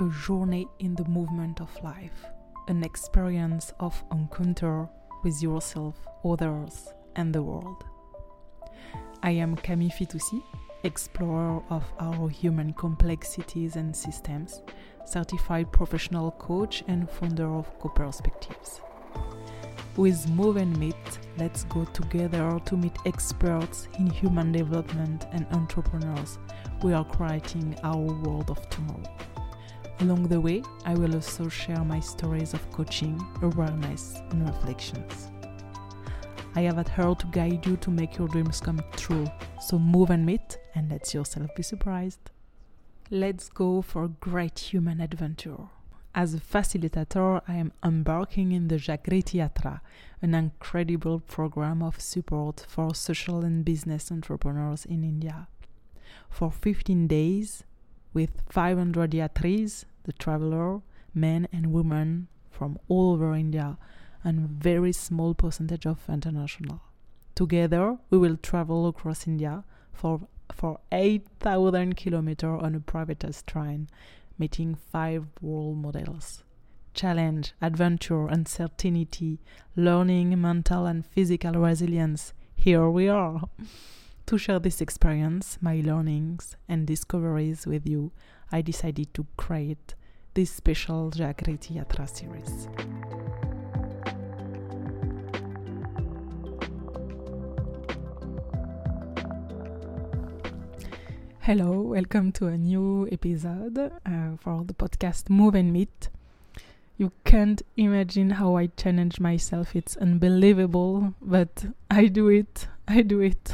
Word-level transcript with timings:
a 0.00 0.08
journey 0.26 0.68
in 0.78 0.94
the 0.94 1.04
movement 1.06 1.60
of 1.60 1.82
life, 1.82 2.24
an 2.68 2.84
experience 2.84 3.72
of 3.80 4.04
encounter 4.12 4.88
with 5.24 5.42
yourself, 5.42 5.96
others, 6.24 6.88
and 7.16 7.34
the 7.34 7.42
world. 7.42 7.84
I 9.24 9.32
am 9.32 9.56
Camille 9.56 9.90
Fitoussi, 9.90 10.40
explorer 10.84 11.60
of 11.70 11.84
our 11.98 12.28
human 12.28 12.72
complexities 12.74 13.74
and 13.74 13.94
systems, 13.94 14.62
certified 15.04 15.72
professional 15.72 16.30
coach, 16.32 16.84
and 16.86 17.10
founder 17.10 17.52
of 17.52 17.76
Co-Perspectives. 17.80 18.80
With 19.96 20.28
Move 20.28 20.58
and 20.58 20.78
Meet, 20.78 21.18
let's 21.38 21.64
go 21.64 21.84
together 21.86 22.60
to 22.66 22.76
meet 22.76 22.96
experts 23.04 23.88
in 23.98 24.08
human 24.08 24.52
development 24.52 25.26
and 25.32 25.44
entrepreneurs. 25.50 26.38
We 26.84 26.92
are 26.92 27.04
creating 27.04 27.76
our 27.82 27.96
world 27.96 28.50
of 28.50 28.70
tomorrow. 28.70 29.02
Along 30.00 30.28
the 30.28 30.40
way, 30.40 30.62
I 30.84 30.94
will 30.94 31.14
also 31.14 31.48
share 31.48 31.82
my 31.84 31.98
stories 31.98 32.54
of 32.54 32.70
coaching, 32.70 33.20
awareness, 33.42 34.20
and 34.30 34.46
reflections. 34.46 35.30
I 36.54 36.62
have 36.62 36.78
at 36.78 36.88
heart 36.88 37.18
to 37.20 37.26
guide 37.26 37.66
you 37.66 37.76
to 37.78 37.90
make 37.90 38.16
your 38.16 38.28
dreams 38.28 38.60
come 38.60 38.80
true. 38.96 39.26
So 39.60 39.76
move 39.76 40.10
and 40.10 40.24
meet 40.24 40.58
and 40.76 40.88
let 40.88 41.12
yourself 41.12 41.52
be 41.56 41.64
surprised. 41.64 42.30
Let's 43.10 43.48
go 43.48 43.82
for 43.82 44.04
a 44.04 44.08
great 44.08 44.58
human 44.58 45.00
adventure. 45.00 45.68
As 46.14 46.32
a 46.32 46.38
facilitator, 46.38 47.42
I 47.48 47.56
am 47.56 47.72
embarking 47.84 48.52
in 48.52 48.68
the 48.68 48.76
Jagriti 48.76 49.38
Yatra, 49.40 49.80
an 50.22 50.34
incredible 50.34 51.20
program 51.20 51.82
of 51.82 52.00
support 52.00 52.64
for 52.68 52.94
social 52.94 53.44
and 53.44 53.64
business 53.64 54.12
entrepreneurs 54.12 54.84
in 54.84 55.02
India. 55.02 55.48
For 56.30 56.50
15 56.50 57.06
days, 57.08 57.64
with 58.12 58.42
500 58.48 59.10
yatris, 59.12 59.84
the 60.08 60.12
traveler, 60.14 60.80
men 61.12 61.46
and 61.52 61.70
women 61.70 62.28
from 62.50 62.78
all 62.88 63.12
over 63.12 63.34
India, 63.34 63.76
and 64.24 64.48
very 64.48 64.90
small 64.90 65.34
percentage 65.34 65.86
of 65.86 66.00
international. 66.08 66.80
Together, 67.34 67.98
we 68.08 68.16
will 68.16 68.38
travel 68.38 68.88
across 68.88 69.26
India 69.26 69.64
for 69.92 70.26
for 70.50 70.80
8,000 70.90 71.94
kilometers 71.94 72.58
on 72.62 72.74
a 72.74 72.80
privatized 72.80 73.44
train, 73.44 73.86
meeting 74.38 74.74
five 74.74 75.26
role 75.42 75.74
models. 75.74 76.42
Challenge, 76.94 77.52
adventure, 77.60 78.26
uncertainty, 78.28 79.40
learning, 79.76 80.40
mental 80.40 80.86
and 80.86 81.04
physical 81.04 81.52
resilience. 81.52 82.32
Here 82.56 82.88
we 82.88 83.08
are. 83.08 83.42
to 84.28 84.38
share 84.38 84.58
this 84.58 84.80
experience, 84.80 85.58
my 85.60 85.82
learnings, 85.84 86.56
and 86.66 86.86
discoveries 86.86 87.66
with 87.66 87.86
you, 87.86 88.12
I 88.50 88.62
decided 88.62 89.12
to 89.12 89.26
create 89.36 89.94
this 90.32 90.50
special 90.50 91.10
Jagriti 91.10 91.76
Yatra 91.76 92.08
series. 92.08 92.66
Hello, 101.40 101.82
welcome 101.82 102.32
to 102.32 102.46
a 102.46 102.56
new 102.56 103.06
episode 103.12 103.78
uh, 103.78 104.36
for 104.40 104.64
the 104.64 104.72
podcast 104.72 105.28
Move 105.28 105.54
and 105.54 105.70
Meet. 105.70 106.08
You 106.96 107.12
can't 107.24 107.60
imagine 107.76 108.30
how 108.30 108.56
I 108.56 108.68
challenge 108.68 109.20
myself. 109.20 109.76
It's 109.76 109.98
unbelievable, 109.98 111.14
but 111.20 111.66
I 111.90 112.06
do 112.06 112.28
it. 112.28 112.66
I 112.86 113.02
do 113.02 113.20
it. 113.20 113.52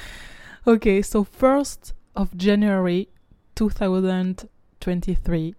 okay, 0.66 1.02
so 1.02 1.22
1st 1.22 1.92
of 2.16 2.34
January 2.36 3.08
2023, 3.54 5.54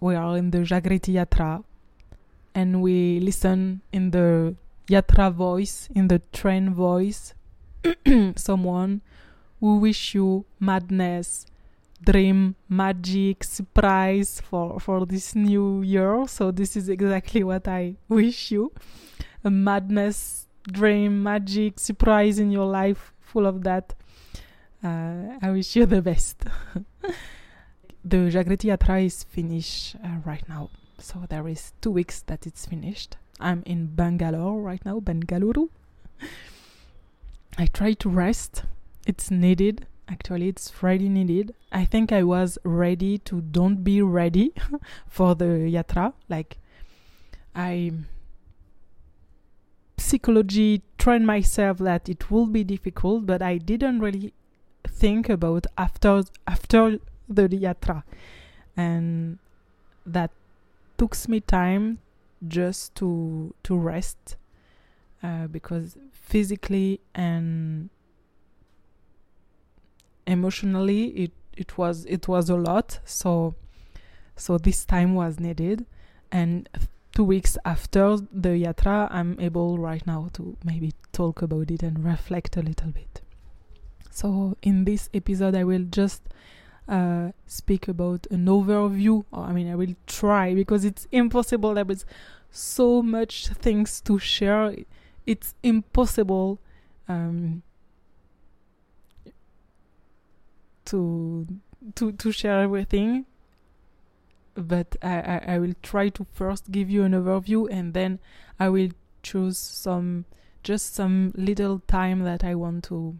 we 0.00 0.14
are 0.14 0.36
in 0.36 0.50
the 0.50 0.58
Jagriti 0.58 1.14
Yatra 1.14 1.64
and 2.54 2.82
we 2.82 3.20
listen 3.20 3.80
in 3.92 4.10
the 4.10 4.54
Yatra 4.88 5.32
voice, 5.32 5.88
in 5.94 6.08
the 6.08 6.20
train 6.32 6.74
voice, 6.74 7.34
someone 8.36 9.00
we 9.60 9.78
wish 9.78 10.14
you 10.14 10.44
madness, 10.60 11.46
dream, 12.02 12.54
magic, 12.68 13.42
surprise 13.42 14.40
for, 14.40 14.78
for 14.78 15.04
this 15.04 15.34
new 15.34 15.82
year. 15.82 16.26
So, 16.28 16.50
this 16.50 16.76
is 16.76 16.88
exactly 16.88 17.42
what 17.42 17.66
I 17.66 17.96
wish 18.08 18.50
you 18.50 18.72
a 19.44 19.50
madness, 19.50 20.46
dream, 20.70 21.22
magic, 21.22 21.78
surprise 21.78 22.38
in 22.38 22.50
your 22.50 22.66
life, 22.66 23.12
full 23.20 23.46
of 23.46 23.62
that. 23.64 23.94
Uh, 24.82 25.38
I 25.42 25.50
wish 25.50 25.74
you 25.76 25.86
the 25.86 26.02
best. 26.02 26.44
the 28.04 28.16
Jagriti 28.16 28.74
Yatra 28.76 29.04
is 29.04 29.24
finished 29.24 29.96
uh, 30.04 30.18
right 30.24 30.48
now. 30.48 30.70
So, 30.98 31.24
there 31.28 31.46
is 31.48 31.72
two 31.80 31.90
weeks 31.90 32.22
that 32.22 32.46
it's 32.46 32.66
finished. 32.66 33.16
I'm 33.40 33.62
in 33.66 33.86
Bangalore 33.86 34.60
right 34.60 34.84
now, 34.84 35.00
Bengaluru. 35.00 35.68
I 37.58 37.66
try 37.66 37.92
to 37.94 38.08
rest 38.08 38.64
it's 39.08 39.30
needed 39.30 39.86
actually 40.06 40.48
it's 40.48 40.82
really 40.82 41.08
needed 41.08 41.54
i 41.72 41.84
think 41.84 42.12
i 42.12 42.22
was 42.22 42.58
ready 42.62 43.16
to 43.18 43.40
don't 43.40 43.82
be 43.82 44.02
ready 44.02 44.52
for 45.08 45.34
the 45.34 45.44
yatra 45.44 46.12
like 46.28 46.58
i 47.54 47.90
psychology 49.96 50.82
trained 50.98 51.26
myself 51.26 51.78
that 51.78 52.08
it 52.08 52.30
will 52.30 52.46
be 52.46 52.62
difficult 52.62 53.26
but 53.26 53.42
i 53.42 53.56
didn't 53.56 53.98
really 54.00 54.32
think 54.98 55.28
about 55.28 55.66
after 55.76 56.22
after 56.46 56.98
the 57.28 57.48
yatra. 57.48 58.02
And 58.76 59.38
that 60.06 60.30
took 60.96 61.16
me 61.28 61.40
time 61.40 61.98
just 62.46 62.94
to 62.96 63.54
to 63.62 63.76
rest 63.76 64.36
uh, 65.22 65.46
because 65.48 65.96
physically 66.12 67.00
and 67.14 67.90
emotionally 70.26 71.08
it 71.24 71.32
it 71.56 71.78
was 71.78 72.04
it 72.06 72.28
was 72.28 72.50
a 72.50 72.56
lot. 72.56 73.00
So 73.04 73.54
so 74.36 74.58
this 74.58 74.84
time 74.84 75.14
was 75.14 75.38
needed. 75.38 75.86
And 76.30 76.68
two 77.12 77.24
weeks 77.24 77.56
after 77.64 78.16
the 78.30 78.50
yatra 78.50 79.08
i'm 79.10 79.34
able 79.40 79.78
right 79.78 80.06
now 80.06 80.28
to 80.32 80.56
maybe 80.62 80.92
talk 81.10 81.42
about 81.42 81.70
it 81.70 81.82
and 81.82 82.04
reflect 82.04 82.56
a 82.56 82.62
little 82.62 82.90
bit 82.90 83.22
so 84.18 84.56
in 84.62 84.84
this 84.84 85.08
episode 85.14 85.54
i 85.54 85.62
will 85.62 85.84
just 85.90 86.22
uh, 86.88 87.30
speak 87.46 87.86
about 87.86 88.26
an 88.30 88.46
overview. 88.46 89.24
Or, 89.30 89.44
i 89.44 89.52
mean 89.52 89.70
i 89.70 89.74
will 89.74 89.94
try 90.06 90.54
because 90.54 90.84
it's 90.84 91.06
impossible. 91.12 91.74
There 91.74 91.84
is 91.90 92.04
so 92.50 93.02
much 93.02 93.48
things 93.48 94.00
to 94.02 94.18
share. 94.18 94.74
It's 95.26 95.54
impossible 95.62 96.58
um, 97.08 97.62
to 100.86 101.46
to 101.94 102.12
to 102.12 102.32
share 102.32 102.62
everything. 102.62 103.26
But 104.54 104.96
I, 105.02 105.20
I, 105.20 105.54
I 105.54 105.58
will 105.58 105.74
try 105.82 106.08
to 106.08 106.26
first 106.32 106.72
give 106.72 106.90
you 106.90 107.04
an 107.04 107.12
overview 107.12 107.68
and 107.70 107.94
then 107.94 108.18
I 108.58 108.68
will 108.70 108.88
choose 109.22 109.56
some 109.56 110.24
just 110.64 110.94
some 110.94 111.32
little 111.36 111.78
time 111.86 112.24
that 112.24 112.42
I 112.42 112.56
want 112.56 112.82
to 112.84 113.16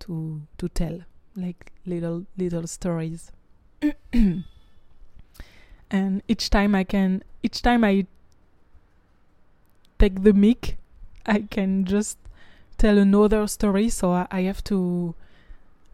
to 0.00 0.42
to 0.58 0.68
tell 0.68 1.00
like 1.36 1.72
little 1.84 2.26
little 2.36 2.66
stories. 2.66 3.32
And 5.88 6.22
each 6.26 6.50
time 6.50 6.74
I 6.74 6.82
can 6.82 7.22
each 7.42 7.62
time 7.62 7.84
I 7.84 8.06
take 9.98 10.24
the 10.24 10.32
mic 10.32 10.78
I 11.24 11.42
can 11.42 11.84
just 11.84 12.18
tell 12.76 12.98
another 12.98 13.46
story 13.46 13.88
so 13.88 14.12
I, 14.12 14.26
I 14.30 14.40
have 14.42 14.62
to 14.64 15.14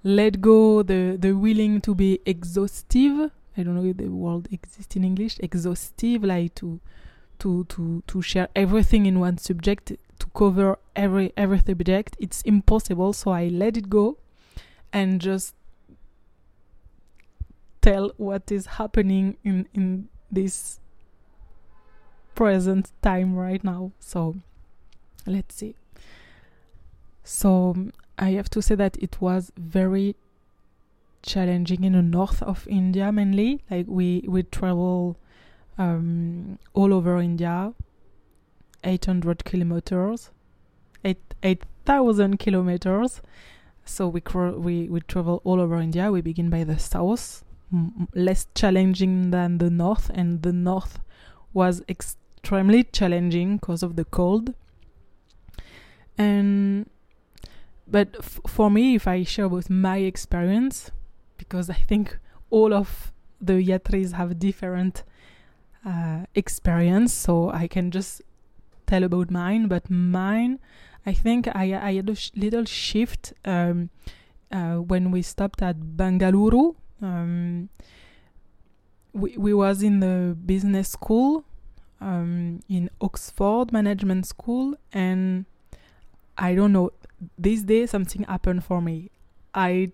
let 0.02 0.40
go 0.40 0.82
the 0.82 1.16
the 1.18 1.32
willing 1.32 1.80
to 1.82 1.94
be 1.94 2.20
exhaustive. 2.26 3.30
I 3.56 3.62
don't 3.62 3.74
know 3.74 3.84
if 3.84 3.98
the 3.98 4.08
word 4.08 4.48
exists 4.50 4.96
in 4.96 5.04
english. 5.04 5.38
Exhaustive 5.40 6.24
like 6.24 6.54
to 6.56 6.80
to 7.40 7.64
to 7.64 8.02
to 8.06 8.22
share 8.22 8.48
everything 8.56 9.06
in 9.06 9.20
one 9.20 9.38
subject 9.38 9.92
cover 10.34 10.78
every 10.96 11.32
every 11.36 11.58
subject. 11.58 12.16
It's 12.18 12.42
impossible 12.42 13.12
so 13.12 13.30
i 13.30 13.48
let 13.48 13.76
it 13.76 13.88
go 13.88 14.18
and 14.92 15.20
just 15.20 15.54
tell 17.80 18.12
what 18.16 18.50
is 18.50 18.66
happening 18.66 19.36
in 19.44 19.66
in 19.74 20.08
this 20.30 20.80
present 22.34 22.90
time 23.02 23.36
right 23.36 23.62
now. 23.62 23.92
So 24.00 24.36
let's 25.26 25.54
see. 25.54 25.74
So 27.24 27.90
I 28.18 28.30
have 28.30 28.48
to 28.50 28.62
say 28.62 28.74
that 28.76 28.96
it 28.98 29.20
was 29.20 29.52
very 29.56 30.16
challenging 31.22 31.84
in 31.84 31.92
the 31.92 32.02
north 32.02 32.42
of 32.42 32.66
India 32.68 33.12
mainly. 33.12 33.62
Like 33.70 33.86
we 33.88 34.24
we 34.26 34.42
travel 34.44 35.16
um, 35.78 36.58
all 36.74 36.92
over 36.92 37.18
India, 37.20 37.72
800 38.84 39.44
kilometers, 39.44 40.30
8 41.04 41.18
8,000 41.42 42.38
kilometers. 42.38 43.20
So 43.84 44.08
we 44.08 44.22
we 44.56 44.88
we 44.88 45.00
travel 45.00 45.40
all 45.44 45.60
over 45.60 45.78
India. 45.78 46.12
We 46.12 46.20
begin 46.20 46.50
by 46.50 46.64
the 46.64 46.78
south, 46.78 47.44
less 48.14 48.46
challenging 48.54 49.30
than 49.30 49.58
the 49.58 49.70
north, 49.70 50.10
and 50.14 50.42
the 50.42 50.52
north 50.52 51.00
was 51.52 51.82
extremely 51.88 52.84
challenging 52.84 53.56
because 53.56 53.82
of 53.82 53.96
the 53.96 54.04
cold. 54.04 54.54
And 56.16 56.88
but 57.88 58.24
for 58.24 58.70
me, 58.70 58.94
if 58.94 59.08
I 59.08 59.24
share 59.24 59.46
about 59.46 59.68
my 59.68 59.98
experience, 59.98 60.90
because 61.36 61.68
I 61.68 61.74
think 61.74 62.18
all 62.50 62.72
of 62.72 63.12
the 63.40 63.54
Yatris 63.54 64.12
have 64.12 64.38
different 64.38 65.02
uh, 65.84 66.26
experience, 66.34 67.12
so 67.12 67.50
I 67.50 67.66
can 67.66 67.90
just 67.90 68.22
tell 68.92 69.04
about 69.04 69.30
mine. 69.30 69.68
But 69.68 69.88
mine, 69.90 70.58
I 71.06 71.12
think 71.24 71.48
I, 71.48 71.64
I 71.88 71.92
had 71.94 72.10
a 72.10 72.14
sh- 72.14 72.30
little 72.36 72.64
shift 72.64 73.32
um, 73.44 73.90
uh, 74.50 74.76
when 74.76 75.10
we 75.10 75.22
stopped 75.22 75.62
at 75.62 75.76
Bangalore. 75.96 76.74
Um, 77.00 77.68
we 79.12 79.36
we 79.36 79.52
was 79.54 79.82
in 79.82 80.00
the 80.00 80.36
business 80.52 80.90
school 80.90 81.44
um, 82.00 82.60
in 82.68 82.90
Oxford 83.00 83.72
Management 83.72 84.26
School, 84.26 84.74
and 84.92 85.46
I 86.36 86.54
don't 86.54 86.72
know. 86.72 86.90
This 87.38 87.62
day 87.62 87.86
something 87.86 88.24
happened 88.24 88.64
for 88.64 88.80
me. 88.82 89.10
I 89.54 89.92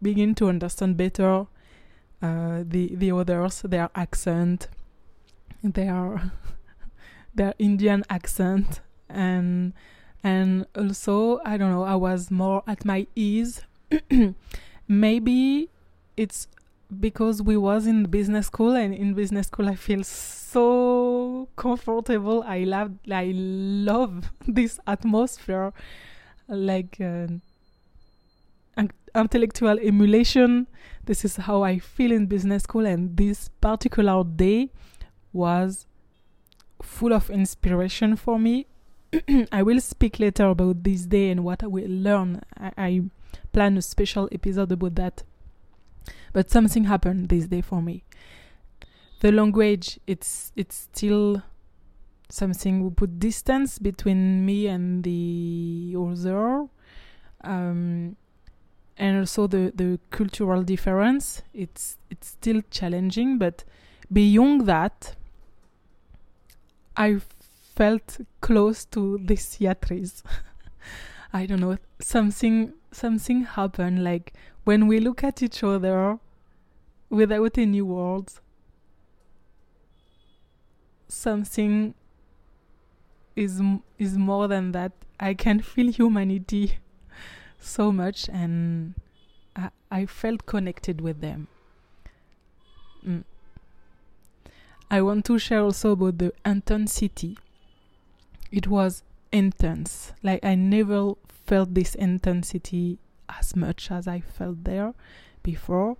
begin 0.00 0.34
to 0.34 0.48
understand 0.48 0.96
better 0.96 1.46
uh, 2.22 2.64
the 2.66 2.94
the 2.96 3.10
others, 3.12 3.62
their 3.62 3.90
accent, 3.94 4.68
their 5.62 6.32
their 7.34 7.54
Indian 7.58 8.04
accent, 8.10 8.80
and 9.08 9.72
and 10.22 10.66
also 10.76 11.40
I 11.44 11.56
don't 11.56 11.70
know. 11.70 11.84
I 11.84 11.96
was 11.96 12.30
more 12.30 12.62
at 12.66 12.84
my 12.84 13.06
ease. 13.14 13.62
Maybe 14.88 15.70
it's 16.16 16.48
because 17.00 17.42
we 17.42 17.56
was 17.56 17.86
in 17.86 18.04
business 18.04 18.46
school 18.46 18.76
and 18.76 18.94
in 18.94 19.14
business 19.14 19.46
school 19.46 19.68
I 19.68 19.76
feel 19.76 20.04
so 20.04 21.48
comfortable. 21.56 22.42
I 22.46 22.64
love 22.64 22.92
I 23.10 23.32
love 23.34 24.30
this 24.46 24.78
atmosphere, 24.86 25.72
like 26.48 27.00
uh, 27.00 27.26
intellectual 29.14 29.78
emulation. 29.78 30.66
This 31.04 31.24
is 31.24 31.36
how 31.36 31.62
I 31.62 31.78
feel 31.78 32.12
in 32.12 32.26
business 32.26 32.62
school, 32.62 32.86
and 32.86 33.16
this 33.16 33.48
particular 33.60 34.22
day 34.24 34.70
was 35.32 35.86
full 36.92 37.12
of 37.12 37.30
inspiration 37.30 38.16
for 38.16 38.38
me. 38.38 38.66
I 39.52 39.62
will 39.62 39.80
speak 39.80 40.20
later 40.20 40.46
about 40.46 40.84
this 40.84 41.06
day 41.06 41.30
and 41.30 41.44
what 41.44 41.62
I 41.62 41.66
will 41.66 41.88
learn. 41.88 42.42
I, 42.58 42.72
I 42.76 43.02
plan 43.52 43.76
a 43.76 43.82
special 43.82 44.28
episode 44.30 44.70
about 44.72 44.94
that. 44.96 45.22
But 46.32 46.50
something 46.50 46.84
happened 46.84 47.28
this 47.28 47.46
day 47.46 47.60
for 47.60 47.82
me. 47.82 48.04
The 49.20 49.32
language, 49.32 50.00
it's 50.06 50.52
it's 50.56 50.88
still 50.92 51.42
something 52.28 52.80
who 52.80 52.90
put 52.90 53.18
distance 53.18 53.78
between 53.78 54.44
me 54.44 54.66
and 54.66 55.04
the 55.04 55.94
other. 55.98 56.66
Um, 57.44 58.16
and 58.98 59.18
also 59.18 59.46
the, 59.46 59.72
the 59.74 59.98
cultural 60.10 60.62
difference 60.62 61.42
it's 61.54 61.96
it's 62.10 62.28
still 62.28 62.60
challenging 62.70 63.38
but 63.38 63.64
beyond 64.12 64.66
that 64.66 65.16
i 66.96 67.18
felt 67.74 68.20
close 68.40 68.84
to 68.84 69.18
this 69.18 69.58
Yatris 69.58 70.22
i 71.32 71.46
don't 71.46 71.60
know 71.60 71.76
something 72.00 72.74
something 72.92 73.44
happened 73.44 74.04
like 74.04 74.32
when 74.64 74.86
we 74.86 75.00
look 75.00 75.24
at 75.24 75.42
each 75.42 75.62
other 75.62 76.18
without 77.08 77.58
any 77.58 77.82
words 77.82 78.40
something 81.08 81.94
is 83.36 83.60
is 83.98 84.18
more 84.18 84.48
than 84.48 84.72
that 84.72 84.92
i 85.18 85.32
can 85.34 85.60
feel 85.60 85.90
humanity 85.90 86.78
so 87.58 87.90
much 87.92 88.28
and 88.28 88.94
I, 89.54 89.70
I 89.90 90.06
felt 90.06 90.46
connected 90.46 91.00
with 91.00 91.20
them. 91.20 91.48
Mm. 93.06 93.24
I 94.92 95.00
want 95.00 95.24
to 95.24 95.38
share 95.38 95.60
also 95.62 95.92
about 95.92 96.18
the 96.18 96.34
intensity. 96.44 97.38
It 98.50 98.66
was 98.66 99.02
intense. 99.32 100.12
Like 100.22 100.44
I 100.44 100.54
never 100.54 101.14
felt 101.46 101.72
this 101.72 101.94
intensity 101.94 102.98
as 103.26 103.56
much 103.56 103.90
as 103.90 104.06
I 104.06 104.20
felt 104.20 104.64
there 104.64 104.92
before. 105.42 105.96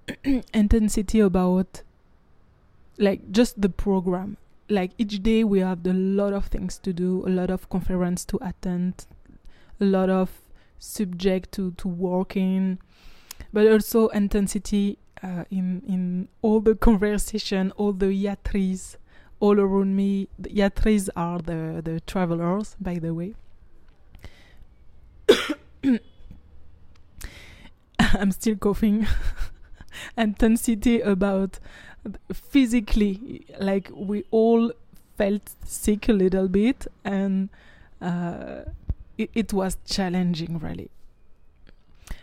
intensity 0.54 1.20
about 1.20 1.82
like 2.96 3.30
just 3.30 3.60
the 3.60 3.68
program. 3.68 4.38
Like 4.70 4.92
each 4.96 5.22
day 5.22 5.44
we 5.44 5.58
have 5.58 5.86
a 5.86 5.92
lot 5.92 6.32
of 6.32 6.46
things 6.46 6.78
to 6.78 6.94
do, 6.94 7.22
a 7.26 7.28
lot 7.28 7.50
of 7.50 7.68
conference 7.68 8.24
to 8.24 8.38
attend, 8.40 9.04
a 9.82 9.84
lot 9.84 10.08
of 10.08 10.30
subject 10.78 11.52
to, 11.52 11.72
to 11.72 11.88
work 11.88 12.38
in, 12.38 12.78
but 13.52 13.70
also 13.70 14.08
intensity 14.08 14.96
uh, 15.22 15.44
in 15.50 15.82
in 15.86 16.28
all 16.42 16.60
the 16.60 16.74
conversation, 16.88 17.72
all 17.76 17.92
the 17.92 18.06
yatris 18.06 18.96
all 19.40 19.58
around 19.60 19.96
me. 19.96 20.28
The 20.38 20.50
yatris 20.50 21.08
are 21.16 21.38
the 21.38 21.80
the 21.84 22.00
travelers, 22.00 22.76
by 22.80 22.98
the 22.98 23.14
way. 23.14 23.34
I'm 27.98 28.32
still 28.32 28.56
coughing. 28.56 29.06
intensity 30.16 31.00
about 31.00 31.58
physically, 32.32 33.46
like 33.58 33.90
we 33.94 34.24
all 34.30 34.72
felt 35.16 35.50
sick 35.64 36.08
a 36.08 36.12
little 36.12 36.48
bit 36.48 36.86
and. 37.04 37.48
Uh, 38.00 38.62
it, 39.20 39.30
it 39.34 39.52
was 39.52 39.76
challenging 39.84 40.58
really 40.58 40.90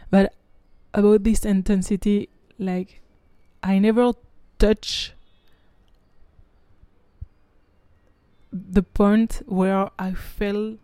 but 0.10 0.34
about 0.94 1.24
this 1.24 1.46
intensity 1.46 2.30
like 2.59 3.01
i 3.63 3.80
never 3.80 4.12
touch 4.59 5.13
the 8.51 8.83
point 8.83 9.42
where 9.45 9.89
i 10.00 10.13
feel 10.13 10.77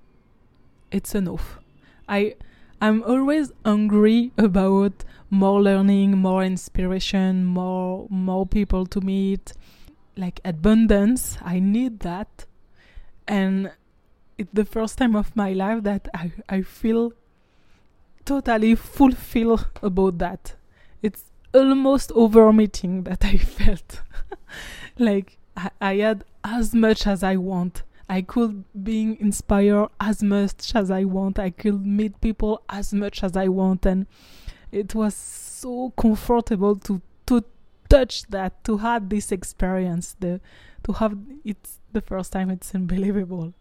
it's 0.94 1.16
enough. 1.16 1.60
I 2.08 2.36
i'm 2.80 3.04
always 3.04 3.52
hungry 3.66 4.32
about 4.38 5.04
more 5.30 5.62
learning 5.62 6.18
more 6.18 6.44
inspiration 6.44 7.46
more 7.46 8.08
more 8.10 8.46
people 8.46 8.86
to 8.86 9.02
meet. 9.02 9.54
Like 10.16 10.40
abundance 10.46 11.38
i 11.42 11.60
need 11.60 12.02
that. 12.02 12.46
And 13.28 13.72
it's 14.38 14.52
the 14.54 14.66
first 14.66 14.98
time 14.98 15.16
of 15.16 15.36
my 15.36 15.54
life 15.54 15.84
that 15.84 16.08
I, 16.14 16.32
I 16.50 16.62
feel 16.62 17.14
totally 18.26 18.76
fulfilled 18.76 19.68
about 19.82 20.18
that. 20.20 20.56
It's 21.02 21.32
almost 21.54 22.12
over 22.14 22.52
meeting 22.52 23.04
that 23.04 23.24
I 23.24 23.38
felt. 23.58 24.02
like 24.98 25.38
I, 25.56 25.70
I 25.82 25.96
had 25.98 26.24
as 26.44 26.74
much 26.74 27.08
as 27.08 27.24
I 27.24 27.36
want. 27.38 27.84
I 28.10 28.22
could 28.22 28.66
be 28.84 29.18
inspired 29.20 29.90
as 30.00 30.22
much 30.22 30.76
as 30.76 30.92
I 30.92 31.04
want. 31.06 31.40
I 31.40 31.50
could 31.50 31.86
meet 31.86 32.20
people 32.22 32.62
as 32.70 32.94
much 32.94 33.24
as 33.24 33.38
I 33.38 33.48
want 33.48 33.86
and 33.86 34.06
it 34.72 34.94
was 34.96 35.16
so 35.16 35.94
comfortable 35.96 36.76
to 36.76 37.02
to 37.28 37.44
touch 37.90 38.24
that, 38.24 38.64
to 38.64 38.78
have 38.78 39.08
this 39.10 39.32
experience, 39.32 40.16
the 40.20 40.42
to 40.84 40.94
have 40.94 41.18
it's 41.46 41.80
the 41.92 42.02
first 42.02 42.32
time 42.34 42.50
it's 42.50 42.74
unbelievable. 42.76 43.54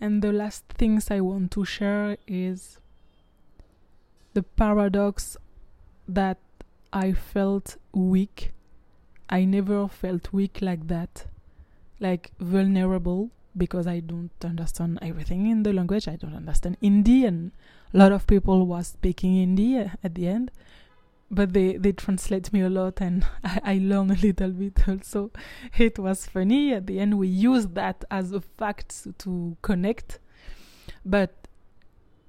And 0.00 0.22
the 0.22 0.32
last 0.32 0.64
things 0.78 1.10
I 1.10 1.20
want 1.20 1.50
to 1.52 1.64
share 1.64 2.16
is 2.26 2.78
the 4.34 4.44
paradox 4.44 5.36
that 6.06 6.38
I 6.92 7.12
felt 7.12 7.76
weak. 7.92 8.52
I 9.28 9.44
never 9.44 9.88
felt 9.88 10.32
weak 10.32 10.58
like 10.62 10.88
that, 10.88 11.26
like 12.00 12.32
vulnerable 12.40 13.30
because 13.56 13.86
I 13.86 14.00
don't 14.00 14.30
understand 14.42 14.98
everything 15.02 15.50
in 15.50 15.62
the 15.64 15.72
language. 15.72 16.08
I 16.08 16.16
don't 16.16 16.34
understand 16.34 16.76
Indian. 16.80 17.52
a 17.92 17.98
lot 17.98 18.12
of 18.12 18.26
people 18.26 18.66
was 18.66 18.88
speaking 18.88 19.36
Hindi 19.36 19.78
at 19.78 20.14
the 20.14 20.28
end 20.28 20.50
but 21.30 21.52
they 21.52 21.76
they 21.76 21.92
translate 21.92 22.52
me 22.52 22.60
a 22.62 22.70
lot 22.70 23.00
and 23.00 23.26
I, 23.44 23.60
I 23.64 23.74
learn 23.82 24.10
a 24.10 24.14
little 24.14 24.50
bit 24.50 24.88
also 24.88 25.30
it 25.76 25.98
was 25.98 26.26
funny 26.26 26.72
at 26.72 26.86
the 26.86 27.00
end 27.00 27.18
we 27.18 27.28
used 27.28 27.74
that 27.74 28.04
as 28.10 28.32
a 28.32 28.40
fact 28.40 29.06
to 29.18 29.56
connect 29.62 30.18
but 31.04 31.34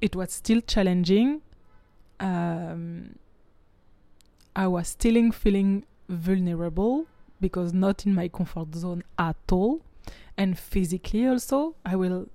it 0.01 0.15
was 0.15 0.33
still 0.33 0.61
challenging 0.61 1.41
um, 2.19 3.15
i 4.59 4.67
was 4.67 4.89
still 4.89 5.31
feeling 5.31 5.85
vulnerable 6.09 7.05
because 7.39 7.73
not 7.73 8.05
in 8.05 8.13
my 8.13 8.27
comfort 8.27 8.75
zone 8.75 9.01
at 9.17 9.37
all. 9.53 9.81
And 10.37 10.59
physically 10.59 11.25
also 11.25 11.75
i 11.85 11.95
will 11.95 12.27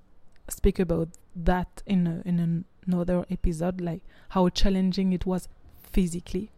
speak 0.49 0.79
about 0.79 1.09
that 1.35 1.83
in 1.85 2.07
a, 2.07 2.21
in 2.27 2.65
another 2.87 3.25
episode 3.29 3.79
like 3.79 4.01
how 4.29 4.49
challenging 4.49 5.13
it 5.13 5.27
was 5.27 5.47
physically. 5.91 6.51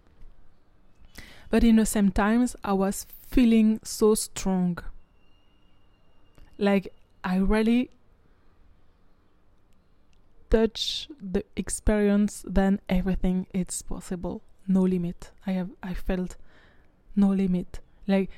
But 1.49 1.65
in 1.65 1.75
the 1.75 1.85
same 1.85 2.11
times 2.11 2.55
I 2.63 2.73
was 2.73 3.05
feeling 3.27 3.79
so 3.83 4.15
strong. 4.15 4.77
Like 6.57 6.93
I 7.25 7.37
really 7.37 7.89
touch 10.49 11.09
the 11.21 11.43
experience 11.57 12.45
then 12.47 12.79
everything 12.87 13.47
is 13.53 13.81
possible 13.81 14.43
no 14.67 14.81
limit. 14.81 15.31
I 15.45 15.51
have 15.51 15.69
i 15.83 15.93
felt 15.93 16.35
no 17.15 17.29
limit. 17.29 17.79
Like 18.07 18.29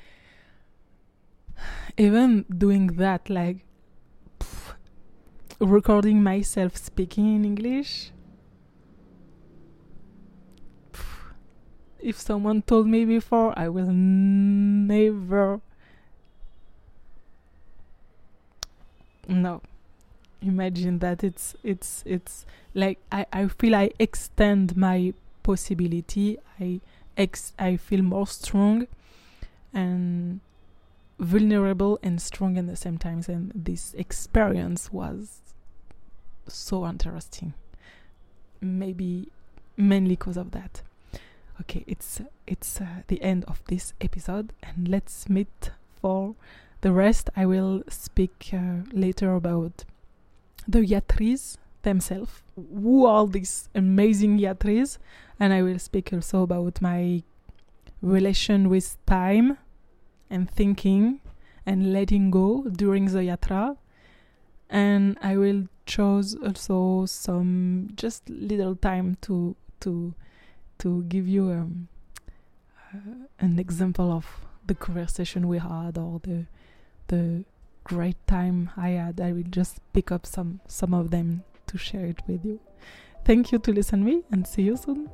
even 1.96 2.44
doing 2.56 2.88
that 2.98 3.28
like 3.28 3.64
pff, 4.38 4.74
recording 5.60 6.22
myself 6.22 6.76
speaking 6.76 7.34
in 7.36 7.44
english 7.44 8.12
pff, 10.92 11.32
if 12.00 12.18
someone 12.18 12.62
told 12.62 12.86
me 12.86 13.04
before 13.04 13.52
i 13.58 13.68
will 13.68 13.92
never 13.92 15.60
no. 19.30 19.62
Imagine 20.42 20.98
that. 21.00 21.22
It's 21.22 21.54
it's 21.62 22.02
it's 22.06 22.46
like 22.74 22.98
I, 23.12 23.26
I 23.32 23.48
feel 23.48 23.74
I 23.74 23.90
extend 23.98 24.76
my 24.76 25.12
possibility. 25.42 26.38
I 26.58 26.80
ex 27.16 27.52
I 27.58 27.76
feel 27.76 28.02
more 28.02 28.26
strong 28.26 28.86
and 29.72 30.40
vulnerable 31.18 31.98
and 32.02 32.20
strong 32.20 32.56
at 32.58 32.66
the 32.66 32.76
same 32.76 32.98
time. 32.98 33.22
And 33.28 33.52
this 33.54 33.94
experience 33.94 34.92
was 34.92 35.40
so 36.48 36.86
interesting. 36.86 37.54
Maybe 38.60 39.28
mainly 39.76 40.16
because 40.16 40.36
of 40.36 40.50
that. 40.52 40.82
Okay 41.60 41.84
it's 41.86 42.20
it's 42.46 42.80
uh, 42.80 43.02
the 43.08 43.22
end 43.22 43.44
of 43.46 43.62
this 43.66 43.92
episode 44.00 44.52
and 44.62 44.88
let's 44.88 45.28
meet 45.28 45.70
for 46.00 46.34
the 46.80 46.92
rest. 46.92 47.30
I 47.36 47.46
will 47.46 47.82
speak 47.88 48.50
uh, 48.52 48.84
later 48.92 49.34
about 49.34 49.84
the 50.66 50.80
yatris 50.80 51.58
themselves. 51.82 52.42
Who 52.56 53.06
are 53.06 53.26
these 53.26 53.68
amazing 53.74 54.38
yatris? 54.38 54.98
And 55.40 55.52
I 55.52 55.62
will 55.62 55.78
speak 55.78 56.12
also 56.12 56.42
about 56.42 56.80
my 56.82 57.22
relation 58.02 58.68
with 58.68 58.96
time 59.06 59.58
and 60.28 60.48
thinking 60.50 61.20
and 61.66 61.92
letting 61.92 62.30
go 62.30 62.64
during 62.64 63.06
the 63.06 63.20
yatra. 63.20 63.76
And 64.68 65.18
I 65.22 65.36
will 65.36 65.66
choose 65.86 66.36
also 66.36 67.06
some 67.06 67.90
just 67.96 68.28
little 68.28 68.76
time 68.76 69.16
to 69.22 69.56
to 69.80 70.14
to 70.78 71.02
give 71.04 71.26
you 71.26 71.50
um, 71.50 71.88
uh, 72.94 73.26
an 73.40 73.58
example 73.58 74.12
of 74.12 74.46
the 74.66 74.74
conversation 74.74 75.48
we 75.48 75.58
had 75.58 75.98
or 75.98 76.20
the 76.22 76.46
the 77.08 77.44
great 77.82 78.16
time 78.26 78.70
I 78.76 78.90
had. 78.90 79.20
I 79.20 79.32
will 79.32 79.50
just 79.50 79.80
pick 79.92 80.12
up 80.12 80.26
some 80.26 80.60
some 80.68 80.94
of 80.94 81.10
them 81.10 81.42
to 81.66 81.78
share 81.78 82.06
it 82.06 82.22
with 82.26 82.44
you. 82.44 82.60
Thank 83.24 83.52
you 83.52 83.58
to 83.58 83.72
listen 83.72 84.04
me 84.04 84.22
and 84.30 84.46
see 84.46 84.62
you 84.62 84.76
soon. 84.76 85.10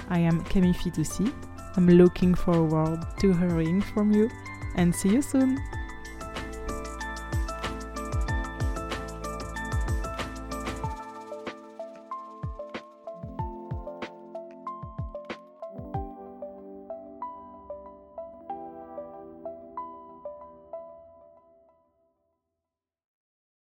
I 0.09 0.19
am 0.19 0.43
Camille 0.45 0.73
Fitoussi. 0.73 1.31
I'm 1.75 1.87
looking 1.87 2.33
forward 2.33 3.05
to 3.19 3.33
hearing 3.33 3.81
from 3.81 4.11
you 4.11 4.29
and 4.75 4.93
see 4.93 5.09
you 5.09 5.21
soon. 5.21 5.59